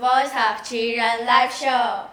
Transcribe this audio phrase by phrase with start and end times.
[0.00, 2.06] Voice of Children live show.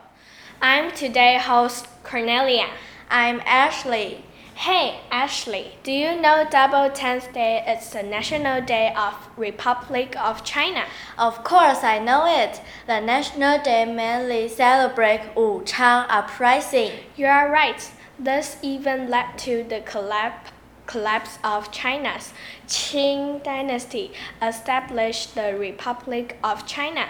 [0.62, 2.68] I'm today host Cornelia.
[3.10, 4.24] I'm Ashley.
[4.54, 10.44] Hey, Ashley, do you know Double Tenth Day is the National Day of Republic of
[10.44, 10.84] China?
[11.18, 12.62] Of course, I know it.
[12.86, 16.92] The National Day mainly celebrate Wuchang Uprising.
[17.16, 17.92] You are right.
[18.20, 20.52] This even led to the collapse
[20.92, 22.34] collapse of China's
[22.68, 27.06] Qing dynasty established the Republic of China.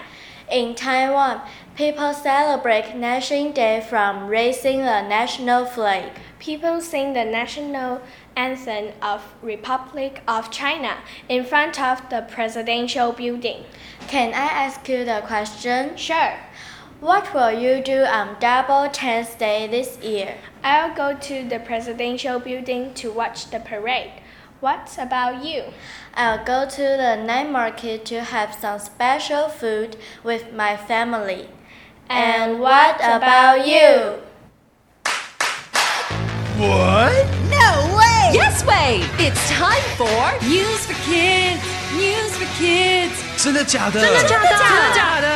[0.48, 1.40] In Taiwan,
[1.74, 6.12] people celebrate National Day from raising the national flag.
[6.38, 8.00] People sing the national
[8.36, 13.64] anthem of Republic of China in front of the presidential building.
[14.08, 15.96] Can I ask you the question?
[15.96, 16.34] Sure.
[17.01, 20.35] What will you do on Double Tenth Day this year?
[20.63, 24.13] I'll go to the presidential building to watch the parade.
[24.59, 25.65] What about you?
[26.15, 31.49] I'll go to the night market to have some special food with my family.
[32.09, 34.23] And what about you?
[36.57, 37.27] What?
[37.51, 38.31] No way!
[38.33, 39.03] Yes way!
[39.19, 41.61] It's time for News for Kids.
[41.93, 43.13] News for Kids.
[43.37, 44.01] 真的假的？
[44.01, 44.49] 真的假的？
[44.49, 45.27] 真的假的？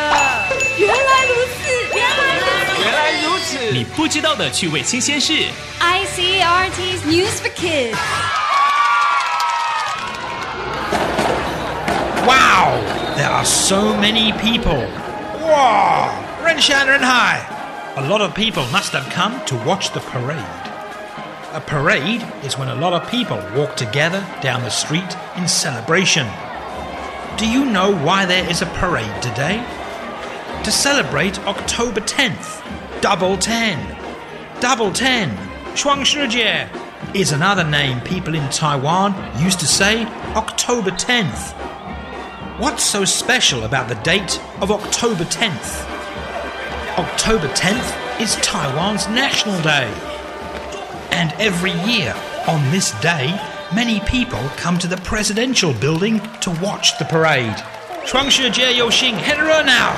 [0.79, 0.89] 原
[3.75, 5.33] 你不知道的趣味新鲜事。
[5.79, 7.97] ICRT's News for Kids.
[12.25, 12.79] Wow!
[13.17, 14.87] There are so many people.
[15.41, 16.11] Wow!
[16.45, 17.41] 人山人海.
[17.97, 20.37] A lot of people must have come to watch the parade.
[21.53, 26.25] A parade is when a lot of people walk together down the street in celebration.
[27.37, 29.61] Do you know why there is a parade today?
[30.63, 32.61] To celebrate October 10th,
[33.01, 33.77] Double Ten.
[34.59, 35.29] Double Ten,
[35.75, 36.67] 双十节,
[37.13, 41.53] is another name people in Taiwan used to say October 10th.
[42.59, 45.85] What's so special about the date of October 10th?
[46.97, 49.91] October 10th is Taiwan's National Day.
[51.11, 52.13] And every year,
[52.47, 53.33] on this day,
[53.73, 57.55] many people come to the presidential building to watch the parade.
[58.05, 59.93] 双十节游行很热闹.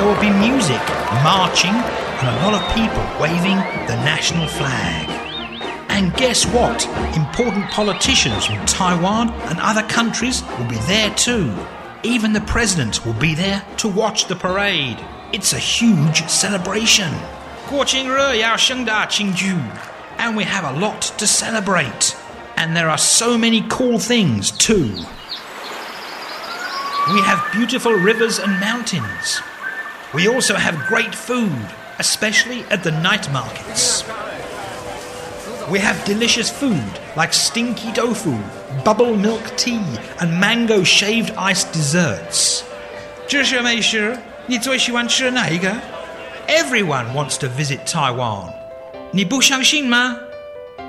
[0.00, 0.80] there will be music,
[1.22, 3.56] marching, and a lot of people waving
[3.86, 5.06] the national flag.
[5.90, 6.86] And guess what?
[7.14, 11.54] Important politicians from Taiwan and other countries will be there too.
[12.02, 14.96] Even the president will be there to watch the parade.
[15.34, 17.12] It's a huge celebration.
[20.16, 22.16] And we have a lot to celebrate.
[22.56, 24.94] And there are so many cool things too.
[27.12, 29.42] We have beautiful rivers and mountains.
[30.13, 31.67] We also have great food,
[31.99, 34.03] especially at the night markets.
[35.69, 38.37] We have delicious food like stinky tofu,
[38.83, 39.81] bubble milk tea,
[40.19, 42.61] and mango shaved ice desserts.
[43.27, 45.73] 这是美食，你最喜欢吃哪一个?
[46.47, 48.53] Everyone wants to visit Taiwan.
[49.11, 50.17] 你不相信吗?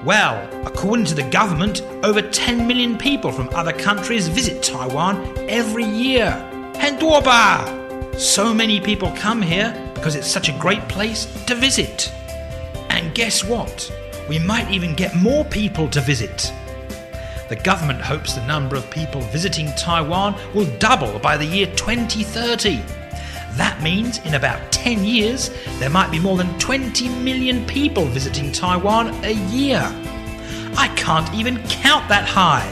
[0.04, 0.36] Well,
[0.66, 5.16] according to the government, over 10 million people from other countries visit Taiwan
[5.48, 6.34] every year.
[6.78, 7.64] 很多吧?
[8.18, 12.12] So many people come here because it's such a great place to visit.
[12.88, 13.90] And guess what?
[14.28, 16.52] We might even get more people to visit.
[17.48, 22.80] The government hopes the number of people visiting Taiwan will double by the year 2030.
[23.56, 28.50] That means in about 10 years, there might be more than 20 million people visiting
[28.50, 29.80] Taiwan a year.
[30.76, 32.66] I can't even count that high.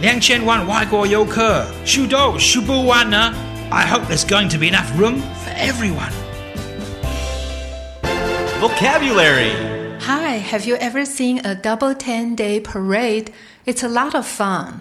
[0.00, 3.34] 两千万外国游客，数都数不完呢。
[3.70, 6.12] I hope there's going to be enough room for everyone.
[8.60, 9.50] Vocabulary.
[10.00, 13.32] Hi, have you ever seen a double 10 day parade?
[13.66, 14.80] It's a lot of fun.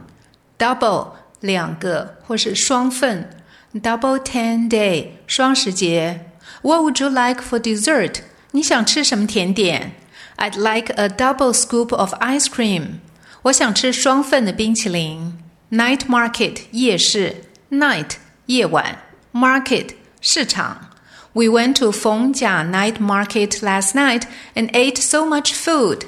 [0.57, 3.29] Double 两个或是双份
[3.73, 8.21] double 10 day 双十节 What would you like for dessert?
[8.51, 9.93] 你想吃什么甜点
[10.37, 12.99] I'd like a double scoop of ice cream.
[13.43, 15.37] 我想吃双份的冰淇淋
[15.71, 18.13] Night market 夜市 Night
[18.49, 18.99] 夜晚
[19.33, 20.89] Market 市场
[21.33, 24.23] We went to Fengjia Night Market last night
[24.53, 26.03] and ate so much food.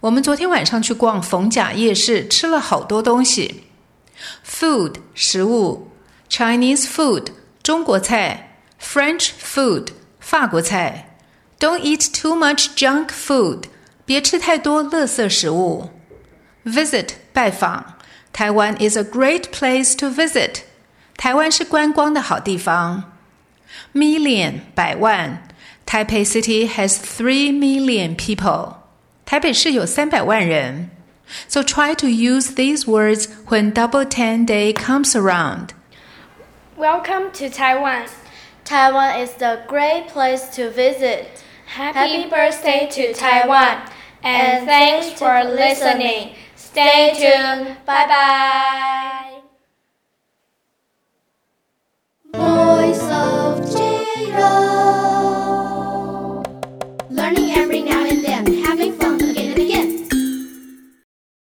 [0.00, 3.64] 我们昨天晚上去逛逢甲夜市，吃了好多东西。
[4.46, 5.90] Food 食物，
[6.28, 7.28] Chinese food
[7.62, 9.88] 中国菜，French food
[10.20, 11.16] 法国菜。
[11.58, 13.64] Don't eat too much junk food
[14.04, 15.88] 别吃太多垃圾食物。
[16.66, 17.96] Visit 拜访，
[18.32, 20.60] 台湾 is a great place to visit.
[21.20, 23.12] 台湾是观光的好地方。
[23.94, 25.48] Million 百万，
[25.86, 28.76] Taipei City has three million people.
[29.24, 30.90] 台北市有三百万人。
[31.48, 35.70] So try to use these words when Double Ten Day comes around.
[36.76, 38.06] Welcome to Taiwan.
[38.64, 41.26] Taiwan is a great place to visit.
[41.66, 43.78] Happy birthday to Taiwan.
[44.22, 46.34] And thanks for listening.
[46.54, 47.76] Stay tuned.
[47.84, 49.29] Bye bye.